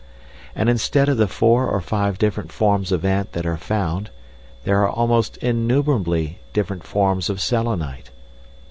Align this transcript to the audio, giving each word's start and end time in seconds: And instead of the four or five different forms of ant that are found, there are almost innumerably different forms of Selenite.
And 0.55 0.67
instead 0.67 1.09
of 1.09 1.17
the 1.17 1.27
four 1.27 1.67
or 1.69 1.79
five 1.79 2.17
different 2.17 2.51
forms 2.51 2.91
of 2.91 3.05
ant 3.05 3.33
that 3.33 3.45
are 3.45 3.55
found, 3.55 4.09
there 4.63 4.81
are 4.81 4.89
almost 4.89 5.37
innumerably 5.37 6.39
different 6.53 6.83
forms 6.83 7.29
of 7.29 7.39
Selenite. 7.39 8.09